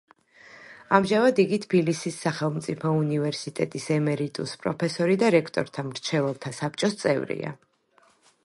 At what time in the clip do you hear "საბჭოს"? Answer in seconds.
6.63-6.99